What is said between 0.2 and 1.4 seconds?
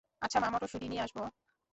আচ্ছা মা, মটরশুঁটি নিয়ে আসবো।